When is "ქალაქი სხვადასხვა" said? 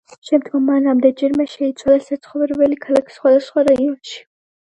2.87-3.65